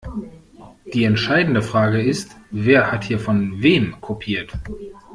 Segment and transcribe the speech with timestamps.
[0.95, 4.51] Die entscheidende Frage ist, wer hat hier von wem kopiert?